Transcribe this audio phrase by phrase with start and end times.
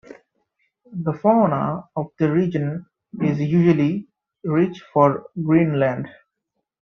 [0.91, 2.87] The fauna of the region
[3.21, 4.07] is unusually
[4.43, 6.07] rich for Greenland.